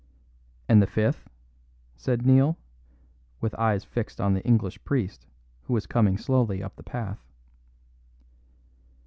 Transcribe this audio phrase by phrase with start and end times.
[0.67, 1.29] "And the fifth,"
[1.95, 2.57] said Neil,
[3.39, 5.27] with eyes fixed on the English priest
[5.65, 7.19] who was coming slowly up the path.